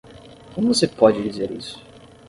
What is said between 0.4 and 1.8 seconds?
Como você pode dizer isso?